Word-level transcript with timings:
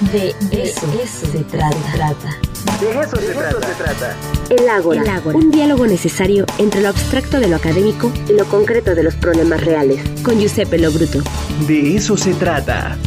De 0.00 0.34
eso, 0.52 0.86
se 1.32 1.42
trata. 1.44 2.38
De 2.80 3.00
eso, 3.00 3.16
se, 3.16 3.32
trata. 3.32 4.14
El 4.50 4.68
ágora, 4.68 5.00
El 5.00 5.08
ágora, 5.08 5.38
un 5.38 5.50
diálogo 5.50 5.86
necesario 5.86 6.44
entre 6.58 6.82
lo 6.82 6.88
abstracto 6.88 7.40
de 7.40 7.48
lo 7.48 7.56
académico 7.56 8.12
y 8.28 8.34
lo 8.34 8.44
concreto 8.44 8.94
de 8.94 9.02
los 9.02 9.14
problemas 9.14 9.64
reales. 9.64 10.02
Con 10.22 10.38
Giuseppe 10.38 10.78
Lobruto. 10.78 11.22
De 11.66 11.96
eso 11.96 12.14
se 12.18 12.34
trata. 12.34 12.98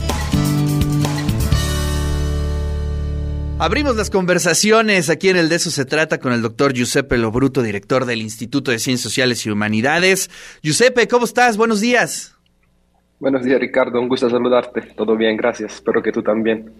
Abrimos 3.59 3.95
las 3.95 4.09
conversaciones 4.09 5.09
aquí 5.09 5.29
en 5.29 5.37
el 5.37 5.49
De 5.49 5.57
eso 5.57 5.69
se 5.69 5.85
trata 5.85 6.19
con 6.19 6.33
el 6.33 6.41
doctor 6.41 6.73
Giuseppe 6.73 7.19
Lobruto, 7.19 7.61
director 7.61 8.05
del 8.05 8.21
Instituto 8.21 8.71
de 8.71 8.79
Ciencias 8.79 9.03
Sociales 9.03 9.45
y 9.45 9.51
Humanidades. 9.51 10.31
Giuseppe, 10.63 11.07
¿cómo 11.07 11.25
estás? 11.25 11.55
Buenos 11.55 11.81
días. 11.81 12.38
Buenos 13.19 13.43
días, 13.43 13.59
Ricardo. 13.59 13.99
Un 13.99 14.07
gusto 14.07 14.29
saludarte. 14.29 14.81
Todo 14.95 15.17
bien, 15.17 15.35
gracias. 15.35 15.73
Espero 15.73 16.01
que 16.01 16.13
tú 16.13 16.23
también. 16.23 16.71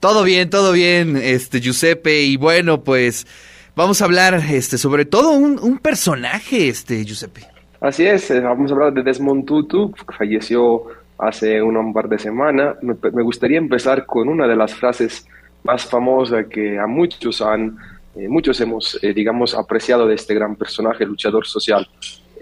Todo 0.00 0.22
bien, 0.22 0.50
todo 0.50 0.72
bien, 0.72 1.16
este 1.16 1.60
Giuseppe. 1.60 2.24
Y 2.24 2.36
bueno, 2.36 2.84
pues 2.84 3.26
vamos 3.74 4.02
a 4.02 4.04
hablar 4.04 4.34
este, 4.34 4.76
sobre 4.76 5.06
todo 5.06 5.30
un, 5.30 5.78
personaje, 5.78 6.68
este 6.68 7.02
Giuseppe. 7.06 7.46
Así 7.80 8.04
es, 8.04 8.30
eh, 8.30 8.40
vamos 8.40 8.70
a 8.70 8.74
hablar 8.74 8.92
de 8.92 9.02
Desmond 9.02 9.46
Tutu, 9.46 9.90
que 9.92 10.12
falleció 10.12 10.82
hace 11.16 11.62
un 11.62 11.94
par 11.94 12.06
de 12.10 12.18
semanas. 12.18 12.76
Me, 12.82 13.22
gustaría 13.22 13.56
empezar 13.56 14.04
con 14.04 14.28
una 14.28 14.46
de 14.46 14.56
las 14.56 14.74
frases 14.74 15.26
más 15.64 15.86
famosas 15.86 16.46
que 16.48 16.78
a 16.78 16.86
muchos 16.86 17.40
han, 17.40 17.78
eh, 18.14 18.28
muchos 18.28 18.60
hemos, 18.60 18.98
eh, 19.02 19.14
digamos, 19.14 19.54
apreciado 19.54 20.06
de 20.06 20.16
este 20.16 20.34
gran 20.34 20.54
personaje, 20.54 21.06
luchador 21.06 21.46
social. 21.46 21.88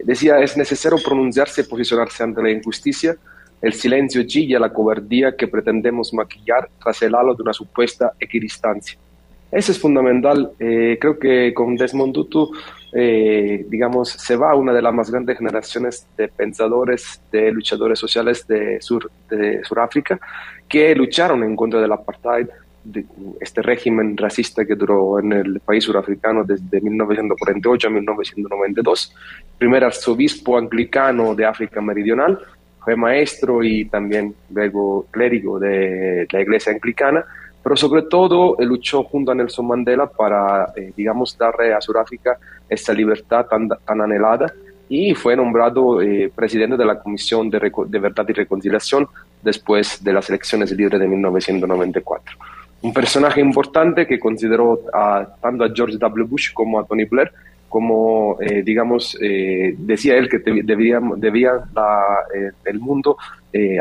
Decía, 0.02 0.41
es 0.41 0.56
necesario 0.56 0.98
pronunciarse 0.98 1.60
y 1.60 1.64
posicionarse 1.64 2.24
ante 2.24 2.42
la 2.42 2.50
injusticia 2.50 3.16
el 3.66 3.75
silencio 3.75 4.23
chilla 4.25 4.59
la 4.59 4.73
cobardía 4.73 5.37
que 5.37 5.48
pretendemos 5.48 6.15
maquillar 6.15 6.69
tras 6.83 7.02
el 7.02 7.15
halo 7.15 7.34
de 7.34 7.43
una 7.43 7.52
supuesta 7.52 8.12
equidistancia. 8.19 8.98
Eso 9.51 9.73
es 9.73 9.79
fundamental. 9.79 10.53
Eh, 10.58 10.98
creo 11.00 11.19
que 11.19 11.55
con 11.55 11.77
Desmond 11.77 12.12
Tutu, 12.12 12.50
eh, 12.92 13.64
digamos, 13.69 14.11
se 14.11 14.36
va 14.36 14.55
una 14.55 14.73
de 14.73 14.83
las 14.83 14.92
más 14.92 15.11
grandes 15.11 15.39
generaciones 15.39 16.06
de 16.17 16.28
pensadores, 16.28 17.20
de 17.31 17.53
luchadores 17.53 17.98
sociales 17.98 18.47
de, 18.47 18.81
Sur, 18.81 19.11
de 19.31 19.62
Sudáfrica, 19.64 20.19
que 20.69 20.95
lucharon 20.95 21.42
en 21.45 21.56
contra 21.56 21.80
del 21.80 21.92
apartheid, 21.92 22.48
de 22.84 23.05
este 23.41 23.62
régimen 23.62 24.17
racista 24.17 24.64
que 24.64 24.77
duró 24.77 25.19
en 25.19 25.33
el 25.33 25.61
país 25.61 25.83
surafricano 25.83 26.45
desde 26.45 26.80
1948 26.80 27.89
a 27.89 27.91
1992. 27.91 29.14
Primer 29.58 29.84
arzobispo 29.84 30.56
anglicano 30.56 31.34
de 31.34 31.47
África 31.47 31.80
Meridional, 31.80 32.39
fue 32.87 32.95
maestro 32.95 33.65
y 33.65 33.87
también 33.87 34.33
luego 34.48 35.06
clérigo 35.11 35.59
de 35.59 36.25
la 36.31 36.41
iglesia 36.41 36.73
anglicana, 36.73 37.25
pero 37.61 37.75
sobre 37.75 38.03
todo 38.03 38.55
luchó 38.61 39.03
junto 39.03 39.33
a 39.33 39.34
Nelson 39.34 39.67
Mandela 39.67 40.06
para, 40.06 40.73
eh, 40.77 40.92
digamos, 40.97 41.37
darle 41.37 41.75
a 41.75 41.81
Sudáfrica 41.81 42.39
esta 42.69 42.92
libertad 42.92 43.45
tan, 43.47 43.69
anhelada 43.89 44.53
y 44.89 45.14
fue 45.14 45.34
nombrado 45.34 46.01
eh, 46.01 46.31
presidente 46.33 46.77
de 46.77 46.84
la 46.84 47.01
Comisión 47.01 47.51
de, 47.51 47.59
Verdad 47.98 48.27
y 48.29 48.33
Reconciliación 48.33 49.09
después 49.42 50.05
de 50.05 50.12
las 50.12 50.29
elecciones 50.29 50.70
libres 50.70 51.01
de 51.01 51.09
1994. 51.09 52.37
Un 52.83 52.92
personaje 52.92 53.41
importante 53.41 54.07
que 54.07 54.20
consideró 54.20 54.79
tanto 55.42 55.64
a 55.64 55.70
George 55.75 55.98
W. 55.98 56.25
Bush 56.29 56.53
como 56.53 56.79
a 56.79 56.87
Tony 56.87 57.03
Blair 57.03 57.33
como, 57.69 58.39
eh, 58.41 58.62
digamos, 58.62 59.17
eh, 59.20 59.75
decía 59.77 60.17
él 60.17 60.28
que 60.28 60.39
debía, 60.39 61.00
debía 61.17 61.53
eh, 62.34 62.50
el 62.64 62.81
mundo 62.81 63.17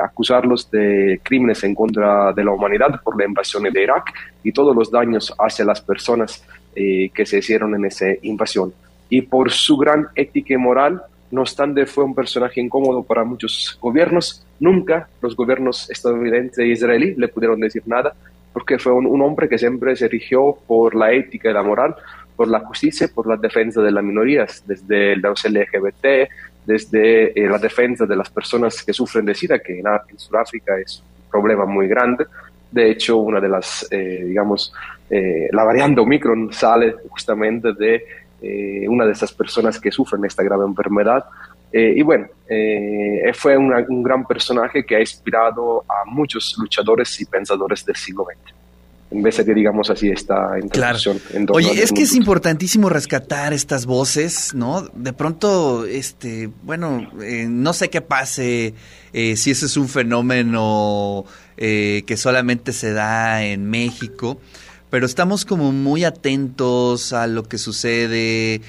acusarlos 0.01 0.71
de 0.71 1.19
crímenes 1.21 1.61
en 1.65 1.75
contra 1.75 2.31
de 2.31 2.45
la 2.45 2.51
humanidad 2.51 3.01
por 3.03 3.19
la 3.19 3.25
invasión 3.25 3.63
de 3.63 3.83
Irak 3.83 4.05
y 4.41 4.53
todos 4.53 4.73
los 4.73 4.89
daños 4.89 5.33
hacia 5.37 5.65
las 5.65 5.81
personas 5.81 6.45
que 6.73 7.25
se 7.25 7.39
hicieron 7.39 7.75
en 7.75 7.83
esa 7.83 8.05
invasión. 8.21 8.73
Y 9.09 9.23
por 9.23 9.51
su 9.51 9.75
gran 9.75 10.07
ética 10.15 10.53
y 10.53 10.57
moral, 10.57 11.01
no 11.29 11.41
obstante, 11.41 11.85
fue 11.85 12.05
un 12.05 12.15
personaje 12.15 12.61
incómodo 12.61 13.03
para 13.03 13.25
muchos 13.25 13.77
gobiernos. 13.81 14.45
Nunca 14.61 15.09
los 15.21 15.35
gobiernos 15.35 15.89
estadounidenses 15.89 16.59
e 16.59 16.67
israelí 16.67 17.13
le 17.15 17.27
pudieron 17.27 17.59
decir 17.59 17.83
nada, 17.85 18.15
porque 18.53 18.79
fue 18.79 18.93
un, 18.93 19.05
un 19.05 19.21
hombre 19.21 19.49
que 19.49 19.57
siempre 19.57 19.93
se 19.97 20.07
rigió 20.07 20.57
por 20.67 20.95
la 20.95 21.11
ética 21.11 21.49
y 21.49 21.53
la 21.53 21.63
moral, 21.63 21.95
por 22.35 22.47
la 22.47 22.59
justicia, 22.59 23.09
por 23.13 23.27
la 23.27 23.37
defensa 23.37 23.81
de 23.81 23.91
las 23.91 24.03
minorías, 24.03 24.63
desde 24.65 25.15
los 25.15 25.43
LGBT, 25.43 26.05
desde 26.65 27.39
eh, 27.39 27.49
la 27.49 27.57
defensa 27.57 28.05
de 28.05 28.15
las 28.15 28.29
personas 28.29 28.83
que 28.83 28.93
sufren 28.93 29.25
de 29.25 29.35
SIDA, 29.35 29.59
que 29.59 29.79
en, 29.79 29.85
Sudáfrica 30.17 30.77
es 30.79 31.01
un 31.01 31.29
problema 31.29 31.65
muy 31.65 31.87
grande. 31.87 32.25
De 32.71 32.91
hecho, 32.91 33.17
una 33.17 33.39
de 33.39 33.49
las, 33.49 33.87
eh, 33.91 34.23
digamos, 34.25 34.73
eh, 35.09 35.47
la 35.51 35.63
variante 35.63 36.01
Omicron 36.01 36.51
sale 36.51 36.95
justamente 37.09 37.73
de 37.73 38.05
una 38.87 39.07
de 39.07 39.13
esas 39.13 39.33
personas 39.33 39.79
que 39.79 39.89
sufren 39.89 40.23
esta 40.23 40.43
grave 40.43 40.65
enfermedad. 40.65 41.25
y 41.71 42.03
bueno, 42.03 42.27
fue 43.33 43.57
un 43.57 44.03
gran 44.03 44.23
personaje 44.27 44.85
que 44.85 44.97
ha 44.97 44.99
inspirado 44.99 45.83
a 45.89 46.05
muchos 46.05 46.55
luchadores 46.59 47.19
y 47.19 47.25
pensadores 47.25 47.83
del 47.83 47.95
siglo 47.95 48.23
XX 48.23 48.54
en 49.15 49.23
vez 49.23 49.37
de 49.37 49.45
que 49.45 49.53
digamos 49.53 49.89
así 49.89 50.09
esta 50.09 50.59
introducción. 50.61 51.21
Oye, 51.49 51.81
es 51.81 51.93
que 51.93 52.01
es 52.01 52.13
importantísimo 52.15 52.89
rescatar 52.89 53.53
estas 53.53 53.85
voces, 53.85 54.53
¿no? 54.53 54.81
De 54.93 55.13
pronto, 55.13 55.85
este, 55.85 56.49
bueno, 56.63 57.09
eh, 57.21 57.47
no 57.49 57.71
sé 57.73 57.89
qué 57.89 58.01
pase, 58.01 58.73
eh, 59.13 59.37
si 59.37 59.51
ese 59.51 59.67
es 59.67 59.77
un 59.77 59.87
fenómeno 59.87 61.25
eh, 61.55 62.03
que 62.05 62.17
solamente 62.17 62.73
se 62.73 62.91
da 62.91 63.43
en 63.43 63.69
México, 63.69 64.37
pero 64.89 65.05
estamos 65.05 65.45
como 65.45 65.71
muy 65.71 66.03
atentos 66.03 67.13
a 67.13 67.27
lo 67.27 67.43
que 67.43 67.57
sucede 67.57 68.61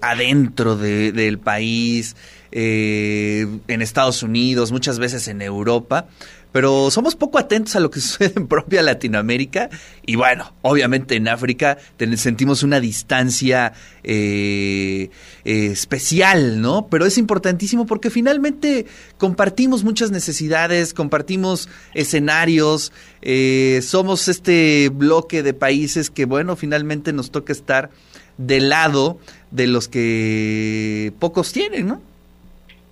adentro 0.00 0.76
del 0.76 1.38
país, 1.38 2.14
en 2.50 3.82
Estados 3.82 4.22
Unidos, 4.22 4.72
muchas 4.72 4.98
veces 4.98 5.26
en 5.28 5.42
Europa 5.42 6.06
pero 6.52 6.90
somos 6.90 7.14
poco 7.16 7.38
atentos 7.38 7.76
a 7.76 7.80
lo 7.80 7.90
que 7.90 8.00
sucede 8.00 8.32
en 8.36 8.46
propia 8.46 8.82
Latinoamérica 8.82 9.70
y 10.04 10.16
bueno, 10.16 10.52
obviamente 10.62 11.16
en 11.16 11.28
África 11.28 11.78
sentimos 12.16 12.62
una 12.62 12.80
distancia 12.80 13.72
eh, 14.02 15.10
eh, 15.44 15.66
especial, 15.66 16.60
¿no? 16.60 16.88
Pero 16.88 17.06
es 17.06 17.18
importantísimo 17.18 17.86
porque 17.86 18.10
finalmente 18.10 18.86
compartimos 19.18 19.84
muchas 19.84 20.10
necesidades, 20.10 20.94
compartimos 20.94 21.68
escenarios, 21.94 22.92
eh, 23.22 23.80
somos 23.82 24.28
este 24.28 24.90
bloque 24.92 25.42
de 25.42 25.54
países 25.54 26.10
que 26.10 26.24
bueno, 26.24 26.56
finalmente 26.56 27.12
nos 27.12 27.30
toca 27.30 27.52
estar 27.52 27.90
del 28.38 28.68
lado 28.68 29.18
de 29.50 29.66
los 29.66 29.88
que 29.88 31.12
pocos 31.18 31.52
tienen, 31.52 31.88
¿no? 31.88 32.07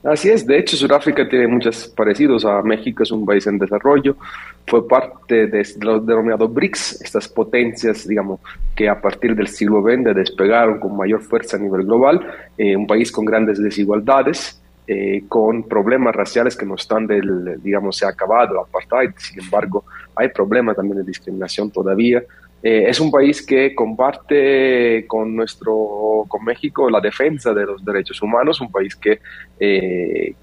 Así 0.07 0.31
es, 0.31 0.47
de 0.47 0.57
hecho 0.57 0.77
Sudáfrica 0.77 1.29
tiene 1.29 1.49
muchos 1.49 1.89
parecidos 1.89 2.45
a 2.45 2.63
México, 2.63 3.03
es 3.03 3.11
un 3.11 3.27
país 3.27 3.45
en 3.49 3.59
desarrollo, 3.59 4.17
fue 4.65 4.87
parte 4.87 5.49
de 5.49 5.67
los 5.81 6.07
denominados 6.07 6.55
BRICS, 6.55 7.03
estas 7.03 7.27
potencias, 7.27 8.07
digamos, 8.07 8.39
que 8.77 8.89
a 8.89 9.01
partir 9.01 9.35
del 9.35 9.49
siglo 9.49 9.83
XX 9.83 10.15
despegaron 10.15 10.79
con 10.79 10.97
mayor 10.97 11.23
fuerza 11.23 11.57
a 11.57 11.61
nivel 11.61 11.83
global, 11.85 12.25
eh, 12.57 12.77
un 12.77 12.87
país 12.87 13.11
con 13.11 13.25
grandes 13.25 13.61
desigualdades, 13.61 14.63
eh, 14.87 15.25
con 15.27 15.65
problemas 15.65 16.15
raciales 16.15 16.57
que 16.57 16.67
no 16.67 16.77
están 16.77 17.09
del, 17.09 17.61
digamos, 17.61 17.97
se 17.97 18.07
ha 18.07 18.11
acabado 18.11 18.53
el 18.53 18.61
apartheid, 18.61 19.11
sin 19.17 19.43
embargo, 19.43 19.87
hay 20.15 20.29
problemas 20.29 20.77
también 20.77 20.99
de 20.99 21.05
discriminación 21.05 21.73
todavía, 21.73 22.23
eh, 22.63 22.87
es 22.89 23.01
un 23.01 23.11
país 23.11 23.45
que 23.45 23.75
comparte 23.75 25.05
con 25.07 25.37
nuestro, 25.37 26.25
con 26.27 26.45
México 26.45 26.89
la 26.89 27.01
defensa 27.01 27.53
de 27.53 27.67
los 27.67 27.85
derechos 27.85 28.21
humanos, 28.23 28.61
un 28.61 28.73
país 28.73 28.97
que 28.97 29.21
eh, 29.61 30.35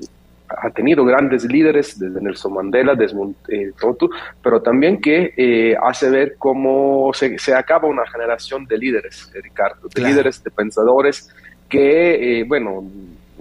ha 0.48 0.70
tenido 0.70 1.04
grandes 1.04 1.44
líderes 1.46 1.98
desde 1.98 2.22
Nelson 2.22 2.54
Mandela, 2.54 2.94
Desmond 2.94 3.36
eh, 3.50 3.72
Tutu, 3.80 4.10
pero 4.42 4.62
también 4.62 5.02
que 5.02 5.76
hace 5.82 6.10
ver 6.12 6.36
cómo 6.38 7.12
se, 7.14 7.40
se, 7.40 7.56
acaba 7.56 7.88
una 7.88 8.06
generación 8.08 8.66
de 8.66 8.78
líderes, 8.78 9.32
Ricardo, 9.34 9.90
de 9.94 10.02
líderes, 10.02 10.44
de 10.44 10.52
pensadores 10.52 11.34
que, 11.68 12.46
bueno, 12.48 12.84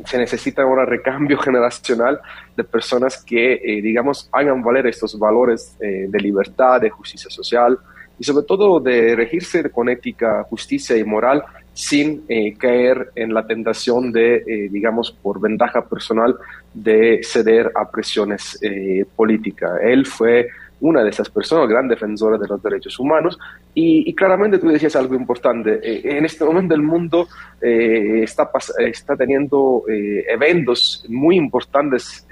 se 0.06 0.16
necesita 0.16 0.62
ahora 0.62 0.86
recambio 0.86 1.36
generacional 1.46 2.18
de 2.56 2.64
personas 2.64 3.22
que, 3.22 3.60
digamos, 3.82 4.30
hagan 4.32 4.62
valer 4.62 4.86
estos 4.86 5.18
valores 5.18 5.76
de 5.78 6.18
libertad, 6.18 6.80
de 6.80 6.88
justicia 6.88 7.30
social, 7.30 7.78
y 8.18 8.24
sobre 8.24 8.46
todo 8.46 8.80
de 8.80 9.16
regirse 9.16 9.70
con 9.70 9.88
ética, 9.88 10.44
justicia 10.44 10.96
y 10.96 11.04
moral 11.04 11.44
sin 11.74 12.24
eh, 12.28 12.54
caer 12.54 13.10
en 13.14 13.32
la 13.32 13.46
tentación 13.46 14.12
de, 14.12 14.36
eh, 14.36 14.68
digamos, 14.70 15.10
por 15.10 15.40
ventaja 15.40 15.86
personal, 15.86 16.36
de 16.74 17.20
ceder 17.22 17.70
a 17.74 17.90
presiones 17.90 18.58
eh, 18.62 19.04
políticas. 19.16 19.72
Él 19.82 20.06
fue 20.06 20.48
una 20.80 21.04
de 21.04 21.10
esas 21.10 21.30
personas, 21.30 21.68
gran 21.68 21.86
defensora 21.86 22.36
de 22.36 22.48
los 22.48 22.60
derechos 22.62 22.98
humanos, 22.98 23.38
y, 23.72 24.12
claramente 24.14 24.58
tú 24.58 24.68
decías 24.68 24.96
algo 24.96 25.14
importante. 25.14 25.78
en 25.82 26.24
este 26.24 26.44
momento 26.44 26.74
el 26.74 26.82
mundo 26.82 27.28
está, 27.60 28.50
está 28.78 29.16
teniendo 29.16 29.84
eventos 29.86 31.06
muy 31.08 31.36
importantes 31.36 32.26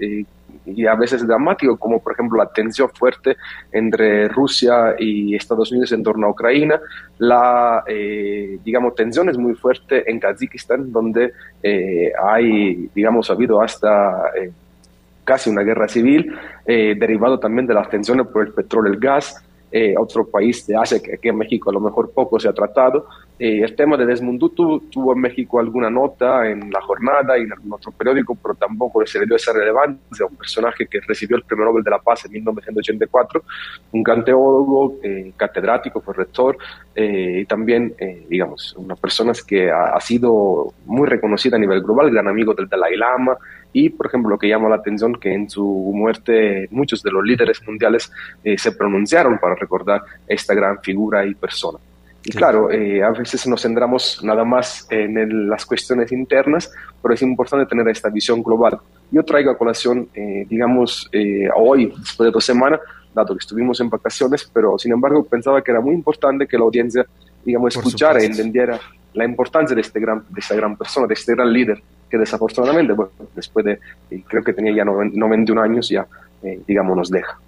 y 0.67 0.87
a 0.87 0.95
veces 0.95 1.27
dramático, 1.27 1.77
como 1.79 2.01
por 2.01 2.13
ejemplo 2.13 2.39
la 2.39 2.51
tensión 2.51 2.89
fuerte 2.91 3.37
entre 3.73 4.29
Rusia 4.29 4.95
y 4.99 5.35
Estados 5.35 5.71
Unidos 5.73 5.93
en 5.93 6.03
torno 6.03 6.27
a 6.27 6.31
Ucrania, 6.31 6.81
la, 7.19 7.83
eh, 7.87 8.59
digamos, 8.65 8.95
tensión 8.95 9.29
es 9.29 9.39
muy 9.39 9.55
fuerte 9.55 10.11
en 10.11 10.21
Kazajistán, 10.21 10.93
donde 10.93 11.33
eh, 11.63 12.13
hay, 12.23 12.91
digamos, 12.95 13.31
ha 13.31 13.35
habido 13.35 13.61
hasta 13.61 14.31
eh, 14.37 14.53
casi 15.25 15.51
una 15.51 15.63
guerra 15.63 15.89
civil, 15.89 16.35
derivado 16.67 17.39
también 17.41 17.67
de 17.67 17.75
las 17.75 17.91
tensiones 17.91 18.29
por 18.29 18.47
el 18.47 18.53
petróleo 18.53 18.93
y 18.93 18.95
el 18.95 19.01
gas, 19.01 19.45
eh, 19.73 19.95
otro 19.97 20.27
país 20.27 20.67
de 20.67 20.77
Asia 20.77 21.01
que 21.01 21.15
aquí 21.15 21.29
en 21.29 21.39
México 21.39 21.71
a 21.71 21.73
lo 21.73 21.81
mejor 21.81 22.11
poco 22.11 22.41
se 22.41 22.49
ha 22.49 22.53
tratado. 22.53 23.07
Eh, 23.39 23.63
el 23.63 23.77
tema 23.77 23.97
de 23.97 24.05
Desmond 24.05 24.41
Tutu 24.41 24.81
tuvo 24.91 25.13
en 25.13 25.21
México 25.21 25.61
alguna 25.61 25.89
nota 25.89 26.49
en 26.49 26.71
la 26.71 26.81
jornada 26.81 27.39
y 27.39 27.43
en 27.43 27.53
algún 27.53 27.73
otro 27.73 27.93
periódico, 27.93 28.35
pero 28.35 28.55
tampoco 28.57 29.07
se 29.07 29.21
le 29.21 29.27
dio 29.27 29.37
esa 29.37 29.53
relevancia. 29.53 30.27
Un 30.27 30.37
personaje 30.37 30.87
que 30.87 31.01
recibió 31.07 31.37
el 31.37 31.45
Premio 31.45 31.67
Nobel 31.67 31.85
de 31.85 31.91
la 31.91 32.01
Paz 32.01 32.25
en 32.25 32.33
1984, 32.33 33.45
un 33.93 34.03
gran 34.03 34.25
teólogo, 34.25 34.99
eh, 35.05 35.33
catedrático, 35.37 36.01
fue 36.01 36.15
rector 36.15 36.59
y 36.95 37.47
también, 37.47 37.95
digamos, 38.29 38.75
una 38.77 38.95
persona 38.95 39.33
que 39.47 39.71
ha, 39.71 39.95
ha, 39.95 40.01
sido 40.01 40.75
muy 40.85 41.09
reconocida 41.09 41.57
a 41.57 41.59
nivel 41.59 41.81
global, 41.81 42.11
gran 42.11 42.29
amigo 42.29 42.53
del 42.53 42.69
Dalai 42.69 42.95
Lama, 42.95 43.39
y, 43.73 43.91
por 43.91 44.07
ejemplo, 44.07 44.31
lo 44.31 44.39
que 44.39 44.49
llama 44.49 44.69
la 44.69 44.77
atención 44.77 45.15
que 45.15 45.33
en 45.33 45.49
su 45.49 45.65
muerte 45.65 46.67
muchos 46.71 47.03
de 47.03 47.11
los 47.11 47.25
líderes 47.25 47.61
mundiales 47.67 48.11
eh, 48.43 48.59
se 48.59 48.73
pronunciaron 48.73 49.39
para 49.39 49.55
recordar 49.55 50.03
esta 50.27 50.55
gran 50.55 50.81
figura 50.83 51.25
y 51.25 51.35
persona. 51.35 51.79
Y 52.23 52.33
claro, 52.33 52.71
eh, 52.71 53.03
a 53.03 53.11
veces 53.11 53.47
nos 53.47 53.63
centramos 53.63 54.23
nada 54.23 54.45
más 54.45 54.87
en 54.91 55.49
las 55.49 55.65
cuestiones 55.65 56.13
internas, 56.13 56.71
pero 57.01 57.15
es 57.15 57.23
importante 57.23 57.65
tener 57.67 57.89
esta 57.89 58.11
visión 58.11 58.43
global. 58.43 58.79
Yo 59.11 59.25
traigo 59.25 59.51
a 59.51 59.57
colación, 59.57 60.09
eh, 60.15 60.45
digamos, 60.49 61.11
hoy, 61.57 61.87
después 61.99 62.27
de 62.27 62.31
dos 62.31 62.45
semanas, 62.45 62.81
dado 63.15 63.35
que 63.35 63.41
estuvimos 63.41 63.81
en 63.81 63.89
vacaciones, 63.89 64.49
pero 64.53 64.79
sin 64.79 64.93
embargo 64.93 65.25
pensaba 65.25 65.63
que 65.63 65.71
era 65.71 65.81
muy 65.81 65.95
importante 65.95 66.47
que 66.47 66.59
la 66.59 66.65
audiencia, 66.65 67.07
digamos, 67.43 67.75
escuchara 67.75 68.23
y 68.23 68.27
entendiera 68.27 68.79
la 69.15 69.25
importancia 69.25 69.75
de, 69.75 69.81
este 69.81 69.99
gran, 69.99 70.23
de 70.29 70.41
esta 70.41 70.55
gran 70.55 70.77
persona, 70.77 71.07
de 71.07 71.15
este 71.15 71.35
gran 71.35 71.51
líder 71.51 71.83
que 72.11 72.19
desafortunadamente, 72.19 72.93
bueno, 72.93 73.13
después 73.35 73.65
de, 73.65 73.79
creo 74.27 74.43
que 74.43 74.53
tenía 74.53 74.75
ya 74.75 74.85
91 74.85 75.63
años, 75.63 75.89
ya, 75.89 76.07
eh, 76.43 76.61
digamos, 76.67 76.97
nos 76.97 77.11
deja. 77.11 77.39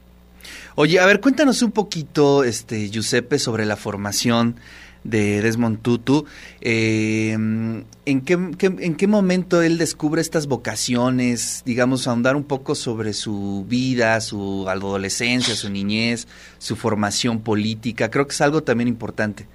Oye, 0.75 1.01
a 1.01 1.07
ver, 1.07 1.21
cuéntanos 1.21 1.63
un 1.63 1.73
poquito, 1.73 2.45
este, 2.45 2.89
Giuseppe, 2.89 3.39
sobre 3.39 3.67
la 3.67 3.77
formación 3.77 4.57
de 5.05 5.43
Desmond 5.43 5.83
Tutu. 5.83 6.25
Eh, 6.61 7.33
¿en, 7.33 8.21
qué, 8.25 8.33
¿En 8.33 8.95
qué 8.95 9.07
momento 9.07 9.63
él 9.63 9.79
descubre 9.79 10.21
estas 10.21 10.47
vocaciones? 10.47 11.63
Digamos, 11.67 12.07
ahondar 12.07 12.37
un 12.37 12.45
poco 12.45 12.75
sobre 12.75 13.13
su 13.13 13.67
vida, 13.69 14.21
su 14.21 14.67
adolescencia, 14.69 15.55
su 15.57 15.71
niñez, 15.71 16.27
su 16.59 16.77
formación 16.77 17.41
política. 17.41 18.11
Creo 18.11 18.27
que 18.27 18.33
es 18.33 18.41
algo 18.41 18.63
también 18.63 18.89
importante. 18.89 19.47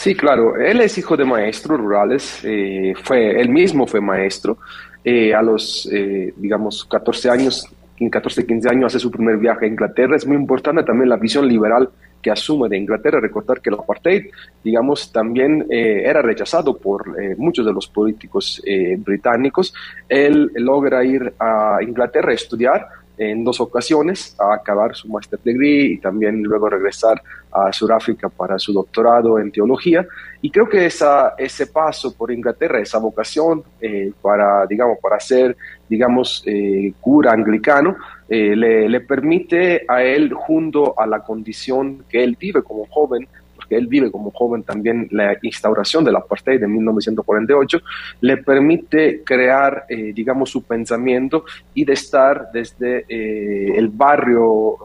Sí, 0.00 0.14
claro, 0.14 0.56
él 0.56 0.80
es 0.80 0.96
hijo 0.96 1.14
de 1.14 1.26
maestros 1.26 1.78
rurales, 1.78 2.40
eh, 2.42 2.94
fue, 3.02 3.38
él 3.38 3.50
mismo 3.50 3.86
fue 3.86 4.00
maestro, 4.00 4.56
eh, 5.04 5.34
a 5.34 5.42
los, 5.42 5.86
eh, 5.92 6.32
digamos, 6.38 6.86
14 6.86 7.28
años, 7.28 7.68
14, 8.10 8.46
15 8.46 8.70
años 8.70 8.86
hace 8.86 8.98
su 8.98 9.10
primer 9.10 9.36
viaje 9.36 9.66
a 9.66 9.68
Inglaterra, 9.68 10.16
es 10.16 10.26
muy 10.26 10.38
importante 10.38 10.84
también 10.84 11.10
la 11.10 11.18
visión 11.18 11.46
liberal 11.46 11.90
que 12.22 12.30
asume 12.30 12.70
de 12.70 12.78
Inglaterra, 12.78 13.20
recordar 13.20 13.60
que 13.60 13.68
el 13.68 13.74
apartheid, 13.74 14.30
digamos, 14.64 15.12
también 15.12 15.66
era 15.70 16.22
rechazado 16.22 16.78
por 16.78 17.04
muchos 17.38 17.64
de 17.64 17.72
los 17.72 17.88
políticos 17.88 18.62
británicos. 18.98 19.72
Él 20.06 20.50
logra 20.54 21.02
ir 21.02 21.32
a 21.38 21.78
Inglaterra 21.80 22.32
a 22.32 22.34
estudiar, 22.34 22.88
en 23.20 23.44
dos 23.44 23.60
ocasiones 23.60 24.34
a 24.38 24.54
acabar 24.54 24.96
su 24.96 25.06
master 25.06 25.38
degree 25.44 25.92
y 25.92 25.98
también 25.98 26.42
luego 26.42 26.70
regresar 26.70 27.20
a 27.52 27.70
Sudáfrica 27.70 28.30
para 28.30 28.58
su 28.58 28.72
doctorado 28.72 29.38
en 29.38 29.52
teología. 29.52 30.06
Y 30.40 30.50
creo 30.50 30.66
que 30.66 30.86
esa, 30.86 31.34
ese 31.36 31.66
paso 31.66 32.14
por 32.16 32.32
Inglaterra, 32.32 32.80
esa 32.80 32.98
vocación 32.98 33.62
eh, 33.78 34.10
para, 34.22 34.66
digamos, 34.66 34.98
para 35.02 35.20
ser, 35.20 35.54
digamos, 35.86 36.42
eh, 36.46 36.94
cura 36.98 37.32
anglicano, 37.32 37.96
eh, 38.26 38.56
le, 38.56 38.88
le 38.88 39.00
permite 39.00 39.84
a 39.86 40.02
él, 40.02 40.32
junto 40.32 40.98
a 40.98 41.06
la 41.06 41.20
condición 41.20 42.04
que 42.08 42.24
él 42.24 42.38
vive 42.40 42.62
como 42.62 42.86
joven, 42.86 43.28
que 43.70 43.76
él 43.76 43.86
vive 43.86 44.10
como 44.10 44.32
joven 44.32 44.64
también 44.64 45.06
la 45.12 45.36
instauración 45.42 46.04
del 46.04 46.16
apartheid 46.16 46.60
de 46.60 46.66
1948, 46.66 47.80
le 48.20 48.36
permite 48.38 49.22
crear, 49.24 49.86
eh, 49.88 50.12
digamos, 50.12 50.50
su 50.50 50.64
pensamiento 50.64 51.44
y 51.72 51.84
de 51.84 51.92
estar 51.92 52.50
desde 52.52 53.04
eh, 53.08 53.76
el 53.76 53.88
barrio, 53.88 54.76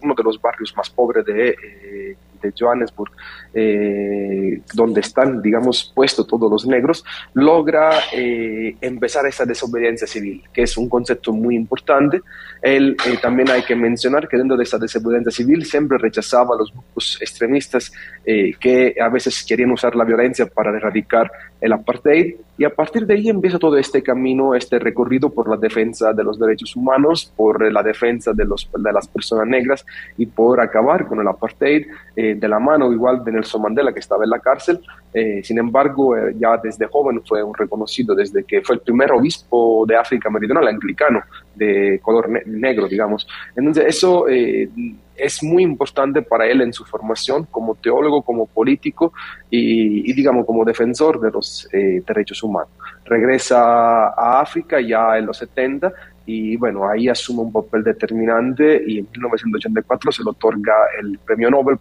uno 0.00 0.14
de 0.14 0.22
los 0.22 0.40
barrios 0.40 0.74
más 0.74 0.88
pobres 0.88 1.26
de, 1.26 1.50
eh, 1.50 2.16
de 2.46 2.54
Johannesburg, 2.58 3.10
eh, 3.54 4.60
donde 4.74 5.00
están, 5.00 5.42
digamos, 5.42 5.92
puestos 5.94 6.26
todos 6.26 6.50
los 6.50 6.66
negros, 6.66 7.04
logra 7.34 7.90
eh, 8.12 8.76
empezar 8.80 9.26
esa 9.26 9.44
desobediencia 9.44 10.06
civil, 10.06 10.42
que 10.52 10.62
es 10.62 10.76
un 10.76 10.88
concepto 10.88 11.32
muy 11.32 11.56
importante. 11.56 12.22
Él 12.62 12.96
eh, 13.06 13.18
también 13.20 13.50
hay 13.50 13.62
que 13.62 13.76
mencionar 13.76 14.28
que 14.28 14.36
dentro 14.36 14.56
de 14.56 14.64
esa 14.64 14.78
desobediencia 14.78 15.32
civil 15.32 15.64
siempre 15.64 15.98
rechazaba 15.98 16.54
a 16.54 16.58
los 16.58 16.72
grupos 16.72 17.18
extremistas 17.20 17.92
que 18.24 18.96
a 19.00 19.08
veces 19.08 19.44
querían 19.44 19.70
usar 19.70 19.94
la 19.94 20.04
violencia 20.04 20.46
para 20.46 20.76
erradicar 20.76 21.30
el 21.60 21.72
apartheid 21.72 22.34
y 22.58 22.64
a 22.64 22.74
partir 22.74 23.06
de 23.06 23.14
ahí 23.14 23.28
empieza 23.28 23.58
todo 23.58 23.76
este 23.76 24.02
camino, 24.02 24.54
este 24.54 24.78
recorrido 24.78 25.30
por 25.30 25.48
la 25.48 25.56
defensa 25.56 26.12
de 26.12 26.24
los 26.24 26.38
derechos 26.38 26.74
humanos, 26.74 27.30
por 27.36 27.70
la 27.70 27.82
defensa 27.82 28.32
de, 28.32 28.44
los, 28.46 28.70
de 28.76 28.92
las 28.92 29.06
personas 29.08 29.46
negras 29.46 29.84
y 30.16 30.26
por 30.26 30.60
acabar 30.60 31.06
con 31.06 31.20
el 31.20 31.28
apartheid 31.28 31.86
de 32.36 32.48
la 32.48 32.58
mano 32.58 32.92
igual 32.92 33.24
de 33.24 33.32
Nelson 33.32 33.62
Mandela 33.62 33.92
que 33.92 34.00
estaba 34.00 34.24
en 34.24 34.30
la 34.30 34.38
cárcel. 34.38 34.80
Eh, 35.12 35.40
sin 35.42 35.58
embargo, 35.58 36.16
eh, 36.16 36.34
ya 36.38 36.56
desde 36.56 36.86
joven 36.86 37.22
fue 37.26 37.42
un 37.42 37.54
reconocido, 37.54 38.14
desde 38.14 38.44
que 38.44 38.62
fue 38.62 38.76
el 38.76 38.82
primer 38.82 39.12
obispo 39.12 39.84
de 39.86 39.96
África 39.96 40.30
Meridional, 40.30 40.68
anglicano, 40.68 41.22
de 41.54 42.00
color 42.02 42.28
negro, 42.46 42.86
digamos. 42.86 43.26
Entonces, 43.56 43.84
eso 43.86 44.28
eh, 44.28 44.68
es 45.16 45.42
muy 45.42 45.62
importante 45.62 46.22
para 46.22 46.46
él 46.46 46.60
en 46.60 46.72
su 46.72 46.84
formación 46.84 47.44
como 47.50 47.74
teólogo, 47.74 48.22
como 48.22 48.46
político 48.46 49.12
y, 49.48 50.12
digamos, 50.12 50.44
como 50.44 50.64
defensor 50.64 51.20
de 51.20 51.30
los 51.30 51.66
derechos 51.72 52.42
humanos. 52.42 52.68
Regresa 53.06 54.08
a 54.08 54.40
África 54.40 54.78
ya 54.80 55.16
en 55.16 55.24
los 55.24 55.38
70 55.38 55.92
y 56.26 56.56
bueno, 56.56 56.88
ahí 56.88 57.08
asume 57.08 57.42
un 57.42 57.52
papel 57.52 57.84
determinante 57.84 58.82
y 58.84 58.98
en 58.98 59.08
1984 59.12 60.10
se 60.10 60.24
le 60.24 60.30
otorga 60.30 60.74
el 61.00 61.18
Premio 61.24 61.50
Nobel 61.50 61.78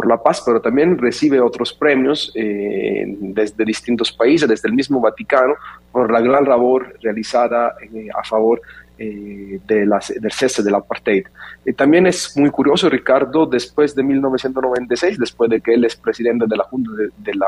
por 0.00 0.08
la 0.08 0.22
Paz, 0.22 0.42
pero 0.46 0.62
también 0.62 0.96
recibe 0.96 1.42
otros 1.42 1.74
premios 1.74 2.32
eh, 2.34 3.04
desde 3.06 3.66
distintos 3.66 4.10
países, 4.10 4.48
desde 4.48 4.66
el 4.66 4.74
mismo 4.74 4.98
Vaticano, 4.98 5.56
por 5.92 6.10
la 6.10 6.22
gran 6.22 6.44
labor 6.44 6.94
realizada 7.02 7.74
eh, 7.82 8.08
a 8.18 8.24
favor 8.24 8.62
eh, 8.96 9.60
de 9.66 9.86
del 10.20 10.32
cese 10.32 10.62
del 10.62 10.74
apartheid. 10.74 11.24
Y 11.66 11.74
también 11.74 12.06
es 12.06 12.34
muy 12.34 12.48
curioso, 12.50 12.88
Ricardo, 12.88 13.44
después 13.44 13.94
de 13.94 14.02
1996, 14.02 15.18
después 15.18 15.50
de 15.50 15.60
que 15.60 15.74
él 15.74 15.84
es 15.84 15.96
presidente 15.96 16.46
de 16.48 16.56
la 16.56 16.64
Junta 16.64 16.90
de, 17.18 17.34
la, 17.34 17.46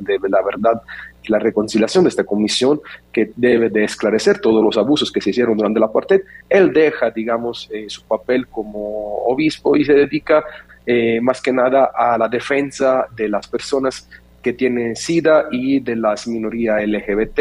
de, 0.00 0.28
la 0.28 0.42
Verdad 0.42 0.82
y 1.22 1.32
la 1.32 1.38
Reconciliación 1.38 2.04
de 2.04 2.10
esta 2.10 2.24
comisión, 2.24 2.78
que 3.10 3.30
debe 3.36 3.70
de 3.70 3.84
esclarecer 3.84 4.38
todos 4.38 4.62
los 4.62 4.76
abusos 4.76 5.10
que 5.10 5.22
se 5.22 5.30
hicieron 5.30 5.56
durante 5.56 5.78
el 5.78 5.84
apartheid, 5.84 6.20
él 6.50 6.74
deja, 6.74 7.10
digamos, 7.10 7.70
eh, 7.72 7.86
su 7.88 8.02
papel 8.04 8.46
como 8.48 9.16
obispo 9.24 9.76
y 9.76 9.84
se 9.86 9.94
dedica 9.94 10.44
eh, 10.86 11.20
más 11.20 11.42
que 11.42 11.52
nada 11.52 11.90
a 11.92 12.16
la 12.16 12.28
defensa 12.28 13.06
de 13.16 13.28
las 13.28 13.48
personas 13.48 14.08
que 14.40 14.52
tienen 14.52 14.94
SIDA 14.94 15.46
y 15.50 15.80
de 15.80 15.96
las 15.96 16.28
minorías 16.28 16.86
LGBT 16.86 17.40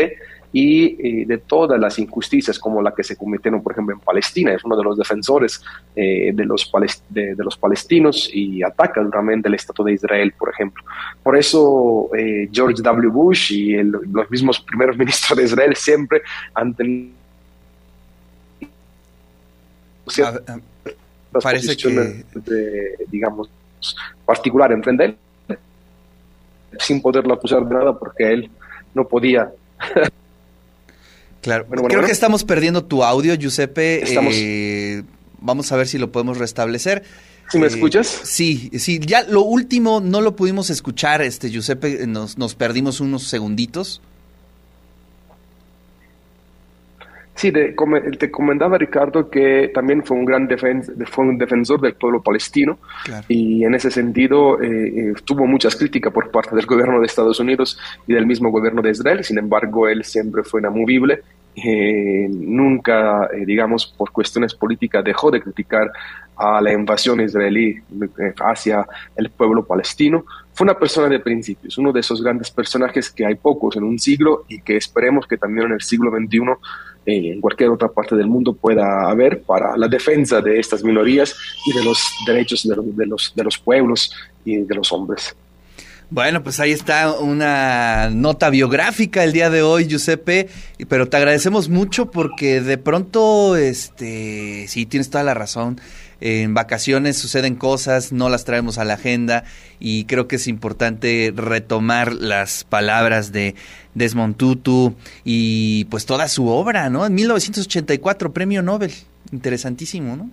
y 0.51 0.85
eh, 0.85 1.25
de 1.27 1.37
todas 1.37 1.79
las 1.79 1.99
injusticias 1.99 2.57
como 2.57 2.81
la 2.81 2.91
que 2.95 3.03
se 3.03 3.15
cometieron, 3.15 3.61
por 3.61 3.73
ejemplo, 3.73 3.93
en 3.93 3.99
Palestina. 3.99 4.53
Es 4.53 4.63
uno 4.63 4.75
de 4.75 4.83
los 4.83 4.97
defensores 4.97 5.61
eh, 5.95 6.31
de, 6.33 6.45
los 6.45 6.71
de, 7.09 7.35
los 7.37 7.55
palestinos 7.55 8.31
y 8.33 8.63
ataca 8.63 9.03
duramente 9.03 9.47
el 9.47 9.53
Estado 9.53 9.83
de 9.83 9.93
Israel, 9.93 10.33
por 10.35 10.49
ejemplo. 10.49 10.83
Por 11.21 11.37
eso 11.37 12.09
George 12.51 12.81
W. 12.81 13.09
Bush 13.09 13.51
y 13.53 13.83
los 13.83 14.31
mismos 14.31 14.59
primeros 14.61 14.97
ministros 14.99 15.37
de 15.37 15.43
Israel 15.43 15.75
siempre 15.75 16.21
han 16.55 16.73
tenido... 16.73 17.13
parece 21.41 21.75
que... 21.75 21.89
de, 21.89 22.95
digamos, 23.09 23.49
particular 24.25 24.71
en 24.71 25.01
él, 25.01 25.17
sin 26.79 27.01
poderlo 27.01 27.33
acusar 27.33 27.65
de 27.65 27.73
nada 27.73 27.97
porque 27.97 28.31
él 28.31 28.49
no 28.93 29.07
podía 29.07 29.51
Claro, 31.41 31.67
creo 31.67 32.03
que 32.03 32.11
estamos 32.11 32.43
perdiendo 32.43 32.85
tu 32.85 33.03
audio, 33.03 33.35
Giuseppe. 33.35 34.03
Eh, 34.03 35.03
vamos 35.39 35.71
a 35.71 35.75
ver 35.75 35.87
si 35.87 35.99
lo 35.99 36.11
podemos 36.11 36.39
restablecer. 36.39 37.03
¿Sí 37.51 37.59
me 37.59 37.65
eh, 37.65 37.69
escuchas? 37.69 38.07
Sí, 38.07 38.71
sí. 38.79 38.99
Ya 38.99 39.21
lo 39.21 39.43
último 39.43 40.01
no 40.01 40.21
lo 40.21 40.35
pudimos 40.35 40.71
escuchar, 40.71 41.21
este 41.21 41.51
Giuseppe, 41.51 42.07
nos, 42.07 42.39
nos 42.39 42.55
perdimos 42.55 42.99
unos 42.99 43.27
segunditos. 43.27 44.01
Sí, 47.35 47.51
te, 47.51 47.75
comentaba 48.31 48.77
Ricardo 48.77 49.29
que 49.29 49.69
también 49.73 50.03
fue 50.05 50.15
un 50.15 50.23
gran 50.23 50.47
fue 51.05 51.25
un 51.25 51.37
defensor 51.37 51.81
del 51.81 51.93
pueblo 51.95 52.23
palestino 52.23 52.79
y 53.27 53.65
en 53.65 53.75
ese 53.75 53.91
sentido 53.91 54.61
eh, 54.61 55.09
eh, 55.09 55.13
tuvo 55.25 55.45
muchas 55.45 55.75
críticas 55.75 56.13
por 56.13 56.31
parte 56.31 56.55
del 56.55 56.65
gobierno 56.65 57.01
de 57.01 57.05
Estados 57.05 57.41
Unidos 57.41 57.77
y 58.07 58.13
del 58.13 58.25
mismo 58.25 58.51
gobierno 58.51 58.81
de 58.81 58.91
Israel. 58.91 59.23
Sin 59.25 59.37
embargo, 59.37 59.89
él 59.89 60.05
siempre 60.05 60.43
fue 60.43 60.61
inamovible. 60.61 61.23
Eh, 61.55 62.27
nunca, 62.29 63.29
digamos, 63.45 63.87
por 63.87 64.11
cuestiones 64.11 64.53
políticas 64.53 65.03
dejó 65.03 65.31
de 65.31 65.41
criticar 65.41 65.89
a 66.35 66.61
la 66.61 66.73
invasión 66.73 67.21
israelí 67.21 67.77
hacia 68.39 68.85
el 69.15 69.29
pueblo 69.29 69.65
palestino. 69.65 70.25
Fue 70.53 70.65
una 70.65 70.77
persona 70.77 71.07
de 71.07 71.19
principios, 71.19 71.77
uno 71.77 71.91
de 71.91 72.01
esos 72.01 72.21
grandes 72.21 72.51
personajes 72.51 73.09
que 73.09 73.25
hay 73.25 73.35
pocos 73.35 73.75
en 73.77 73.83
un 73.83 73.99
siglo 73.99 74.45
y 74.49 74.61
que 74.61 74.75
esperemos 74.75 75.27
que 75.27 75.37
también 75.37 75.67
en 75.67 75.73
el 75.73 75.81
siglo 75.81 76.11
XXI 76.11 76.41
en 77.05 77.39
cualquier 77.39 77.69
otra 77.69 77.87
parte 77.87 78.15
del 78.15 78.27
mundo 78.27 78.53
pueda 78.53 79.09
haber 79.09 79.43
para 79.43 79.77
la 79.77 79.87
defensa 79.87 80.41
de 80.41 80.59
estas 80.59 80.83
minorías 80.83 81.35
y 81.67 81.77
de 81.77 81.83
los 81.83 81.99
derechos 82.25 82.67
de 82.67 82.75
los, 82.75 82.95
de 82.95 83.05
los, 83.05 83.33
de 83.35 83.43
los 83.43 83.57
pueblos 83.57 84.11
y 84.43 84.57
de 84.57 84.75
los 84.75 84.91
hombres. 84.91 85.35
Bueno, 86.09 86.43
pues 86.43 86.59
ahí 86.59 86.71
está 86.71 87.11
una 87.13 88.09
nota 88.11 88.49
biográfica 88.49 89.23
el 89.23 89.33
día 89.33 89.49
de 89.49 89.63
hoy, 89.63 89.87
Giuseppe, 89.87 90.49
pero 90.87 91.09
te 91.09 91.17
agradecemos 91.17 91.67
mucho 91.67 92.11
porque 92.11 92.61
de 92.61 92.77
pronto, 92.77 93.55
este, 93.55 94.67
sí, 94.67 94.85
tienes 94.85 95.09
toda 95.09 95.23
la 95.23 95.33
razón 95.33 95.79
en 96.21 96.53
vacaciones 96.53 97.17
suceden 97.17 97.55
cosas, 97.55 98.11
no 98.11 98.29
las 98.29 98.45
traemos 98.45 98.77
a 98.77 98.85
la 98.85 98.93
agenda 98.93 99.43
y 99.79 100.05
creo 100.05 100.27
que 100.27 100.37
es 100.37 100.47
importante 100.47 101.33
retomar 101.35 102.13
las 102.13 102.63
palabras 102.63 103.31
de 103.31 103.55
Desmond 103.93 104.35
Tutu 104.35 104.95
y 105.23 105.85
pues 105.85 106.05
toda 106.05 106.27
su 106.27 106.47
obra, 106.47 106.89
¿no? 106.89 107.05
En 107.05 107.13
1984, 107.13 108.33
premio 108.33 108.61
Nobel. 108.61 108.93
Interesantísimo, 109.31 110.15
¿no? 110.15 110.29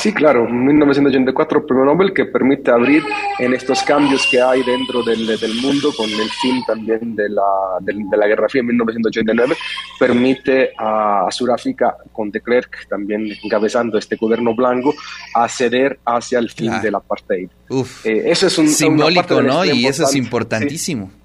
Sí, 0.00 0.14
claro, 0.14 0.48
1984 0.48 1.66
premio 1.66 1.84
Nobel 1.84 2.14
que 2.14 2.24
permite 2.24 2.70
abrir 2.70 3.02
en 3.38 3.52
estos 3.52 3.82
cambios 3.82 4.26
que 4.30 4.40
hay 4.40 4.62
dentro 4.62 5.02
del, 5.02 5.26
del 5.26 5.54
mundo 5.60 5.92
con 5.94 6.08
el 6.08 6.30
fin 6.40 6.64
también 6.66 7.14
de 7.14 7.28
la, 7.28 7.42
de, 7.82 8.16
la 8.16 8.26
Guerra 8.26 8.48
Fría 8.48 8.60
en 8.60 8.68
1989, 8.68 9.54
permite 9.98 10.70
a, 10.78 11.26
Sudáfrica 11.30 11.98
con 12.12 12.30
de 12.30 12.40
Klerk 12.40 12.88
también 12.88 13.26
encabezando 13.44 13.98
este 13.98 14.16
gobierno 14.16 14.54
blanco 14.54 14.94
a 15.34 15.46
ceder 15.48 16.00
hacia 16.06 16.38
el 16.38 16.50
fin 16.50 16.70
de 16.70 16.80
del 16.80 16.94
apartheid. 16.94 17.50
Uf, 17.68 18.06
eh, 18.06 18.22
eso 18.24 18.46
es 18.46 18.56
un 18.56 18.68
simbólico, 18.68 19.42
¿no? 19.42 19.66
Y 19.66 19.86
eso 19.86 20.04
es 20.04 20.14
importantísimo. 20.16 21.10
Sí, 21.12 21.19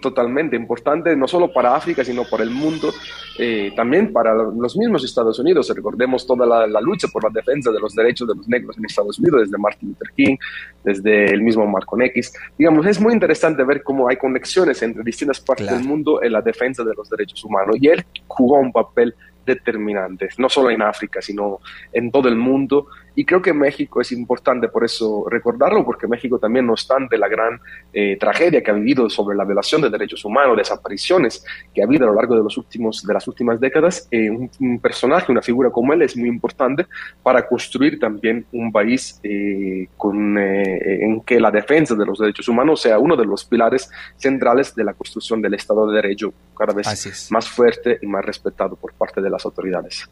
totalmente 0.00 0.56
importante, 0.56 1.14
no 1.14 1.28
solo 1.28 1.52
para 1.52 1.74
África, 1.74 2.04
sino 2.04 2.24
para 2.24 2.42
el 2.42 2.50
mundo, 2.50 2.92
eh, 3.38 3.72
también 3.76 4.12
para 4.12 4.34
los 4.34 4.76
mismos 4.76 5.04
Estados 5.04 5.38
Unidos. 5.38 5.70
Recordemos 5.74 6.26
toda 6.26 6.46
la, 6.46 6.80
lucha 6.80 7.08
por 7.08 7.24
la 7.24 7.30
defensa 7.30 7.70
de 7.70 7.80
los 7.80 7.94
derechos 7.94 8.26
de 8.28 8.34
los 8.34 8.48
negros 8.48 8.78
en 8.78 8.86
Estados 8.86 9.18
Unidos, 9.18 9.42
desde 9.42 9.58
Martin 9.58 9.90
Luther 9.90 10.08
King, 10.16 10.36
desde 10.84 11.26
el 11.26 11.42
mismo 11.42 11.66
Marco 11.66 12.00
X. 12.00 12.32
Digamos, 12.56 12.86
es 12.86 13.00
muy 13.00 13.12
interesante 13.12 13.62
ver 13.64 13.82
cómo 13.82 14.08
hay 14.08 14.16
conexiones 14.16 14.82
entre 14.82 15.02
distintas 15.02 15.40
partes 15.40 15.70
del 15.70 15.84
mundo 15.84 16.22
en 16.22 16.32
la 16.32 16.40
defensa 16.40 16.82
de 16.82 16.94
los 16.94 17.10
derechos 17.10 17.44
humanos. 17.44 17.76
Y 17.80 17.88
él 17.88 18.04
jugó 18.26 18.58
un 18.58 18.72
papel 18.72 19.14
determinantes, 19.44 20.38
no 20.38 20.48
solo 20.48 20.70
en 20.70 20.82
África, 20.82 21.20
sino 21.22 21.60
en 21.92 22.10
todo 22.10 22.28
el 22.28 22.36
mundo. 22.36 22.86
Y 23.14 23.24
creo 23.24 23.42
que 23.42 23.52
México 23.52 24.00
es 24.00 24.12
importante 24.12 24.68
por 24.68 24.84
eso 24.84 25.24
recordarlo, 25.28 25.84
porque 25.84 26.06
México 26.06 26.38
también, 26.38 26.66
no 26.66 26.72
obstante 26.72 27.18
la 27.18 27.26
gran 27.26 27.60
eh, 27.92 28.16
tragedia 28.20 28.62
que 28.62 28.70
ha 28.70 28.74
vivido 28.74 29.10
sobre 29.10 29.36
la 29.36 29.44
violación 29.44 29.80
de 29.80 29.90
derechos 29.90 30.24
humanos, 30.24 30.56
desapariciones 30.56 31.44
que 31.74 31.82
ha 31.82 31.84
habido 31.84 32.04
a 32.04 32.10
lo 32.10 32.14
largo 32.14 32.36
de, 32.36 32.44
los 32.44 32.56
últimos, 32.56 33.04
de 33.04 33.12
las 33.12 33.26
últimas 33.26 33.58
décadas, 33.58 34.06
eh, 34.12 34.30
un, 34.30 34.78
personaje, 34.80 35.32
una 35.32 35.42
figura 35.42 35.70
como 35.70 35.92
él 35.92 36.02
es 36.02 36.16
muy 36.16 36.28
importante 36.28 36.86
para 37.22 37.44
construir 37.48 37.98
también 37.98 38.46
un 38.52 38.70
país 38.70 39.18
eh, 39.24 39.88
con, 39.96 40.38
en 40.38 41.20
que 41.22 41.40
la 41.40 41.50
defensa 41.50 41.96
de 41.96 42.06
los 42.06 42.20
derechos 42.20 42.48
humanos 42.48 42.82
sea 42.82 43.00
uno 43.00 43.16
de 43.16 43.24
los 43.24 43.44
pilares 43.44 43.90
centrales 44.16 44.74
de 44.76 44.84
la 44.84 44.94
construcción 44.94 45.42
del 45.42 45.54
Estado 45.54 45.88
de 45.88 45.96
Derecho 45.96 46.32
cada 46.56 46.72
vez 46.72 47.30
más 47.30 47.48
fuerte 47.48 47.98
y 48.00 48.06
más 48.06 48.24
respetado 48.24 48.76
por 48.76 48.92
parte 48.92 49.20
de 49.20 49.30
las 49.38 49.46
autoridades. 49.46 50.08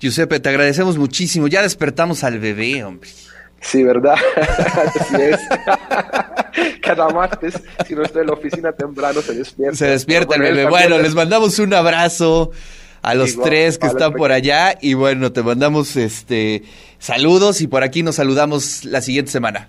Giuseppe, 0.00 0.40
te 0.40 0.48
agradecemos 0.48 0.98
muchísimo. 0.98 1.46
Ya 1.46 1.62
despertamos 1.62 2.24
al 2.24 2.38
bebé, 2.38 2.84
hombre. 2.84 3.08
Sí, 3.60 3.82
¿verdad? 3.82 4.16
Así 4.36 5.16
es. 5.16 5.40
Cada 6.82 7.08
martes, 7.08 7.54
si 7.86 7.94
no 7.94 8.02
estoy 8.02 8.20
en 8.22 8.26
la 8.26 8.32
oficina 8.34 8.72
temprano, 8.72 9.22
se 9.22 9.34
despierta. 9.34 9.76
Se 9.76 9.86
despierta 9.86 10.36
el 10.36 10.42
bebé. 10.42 10.68
Bueno, 10.68 10.98
les 10.98 11.14
mandamos 11.14 11.58
un 11.58 11.72
abrazo 11.72 12.50
a 13.02 13.14
los 13.14 13.36
tres 13.36 13.78
que 13.78 13.86
están 13.86 14.12
por 14.12 14.32
allá 14.32 14.76
y 14.80 14.94
bueno, 14.94 15.32
te 15.32 15.42
mandamos 15.42 15.96
este 15.96 16.62
saludos 16.98 17.60
y 17.60 17.66
por 17.66 17.82
aquí 17.82 18.02
nos 18.02 18.16
saludamos 18.16 18.84
la 18.84 19.00
siguiente 19.00 19.30
semana. 19.30 19.68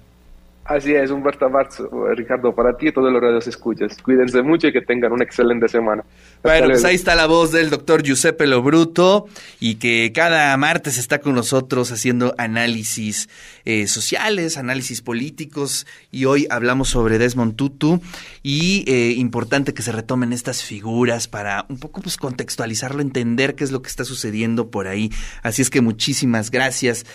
Así 0.65 0.95
es, 0.95 1.11
Humberto 1.11 1.47
Marzo, 1.47 1.87
Ricardo, 2.15 2.55
para 2.55 2.75
ti 2.75 2.87
y 2.87 2.91
todos 2.91 3.13
los 3.13 3.21
radios 3.21 3.45
escuchas. 3.45 4.01
Cuídense 4.01 4.41
mucho 4.41 4.67
y 4.67 4.73
que 4.73 4.81
tengan 4.81 5.11
una 5.11 5.23
excelente 5.23 5.67
semana. 5.67 6.03
bueno, 6.41 6.69
pues 6.69 6.83
ahí 6.83 6.95
está 6.95 7.13
la 7.13 7.27
voz 7.27 7.51
del 7.51 7.69
doctor 7.69 8.01
Giuseppe 8.01 8.47
Lobruto 8.47 9.27
y 9.59 9.75
que 9.75 10.11
cada 10.11 10.57
martes 10.57 10.97
está 10.97 11.19
con 11.19 11.35
nosotros 11.35 11.91
haciendo 11.91 12.33
análisis 12.39 13.29
eh, 13.65 13.85
sociales, 13.85 14.57
análisis 14.57 15.03
políticos 15.03 15.85
y 16.09 16.25
hoy 16.25 16.47
hablamos 16.49 16.89
sobre 16.89 17.19
Desmond 17.19 17.55
Tutu 17.55 18.01
y 18.41 18.85
eh, 18.87 19.13
importante 19.17 19.75
que 19.75 19.83
se 19.83 19.91
retomen 19.91 20.33
estas 20.33 20.63
figuras 20.63 21.27
para 21.27 21.67
un 21.69 21.77
poco 21.77 22.01
pues 22.01 22.17
contextualizarlo, 22.17 23.03
entender 23.03 23.53
qué 23.53 23.65
es 23.65 23.71
lo 23.71 23.83
que 23.83 23.89
está 23.89 24.03
sucediendo 24.03 24.71
por 24.71 24.87
ahí. 24.87 25.11
Así 25.43 25.61
es 25.61 25.69
que 25.69 25.81
muchísimas 25.81 26.49
gracias 26.49 27.05